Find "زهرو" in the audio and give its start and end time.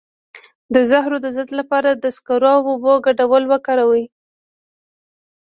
0.89-1.17